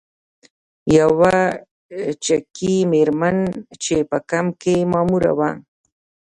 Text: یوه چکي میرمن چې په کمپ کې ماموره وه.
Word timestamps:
یوه 0.97 1.35
چکي 2.25 2.75
میرمن 2.91 3.37
چې 3.83 3.95
په 4.09 4.17
کمپ 4.29 4.53
کې 4.61 4.75
ماموره 4.91 5.31
وه. 5.37 5.49